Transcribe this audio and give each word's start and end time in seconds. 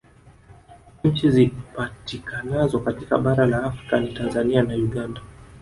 Nchi 1.03 1.31
zipatikanazo 1.31 2.79
katika 2.79 3.17
bara 3.17 3.45
la 3.45 3.63
Afrika 3.63 3.99
ni 3.99 4.13
Tanzania 4.13 4.63
na 4.63 4.73
Uganda 4.75 5.21